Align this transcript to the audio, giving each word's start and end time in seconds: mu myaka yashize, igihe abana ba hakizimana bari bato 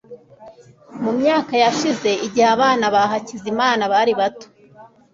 mu 1.03 1.11
myaka 1.19 1.53
yashize, 1.63 2.09
igihe 2.25 2.47
abana 2.55 2.85
ba 2.93 3.01
hakizimana 3.11 3.83
bari 3.93 4.13
bato 4.19 4.47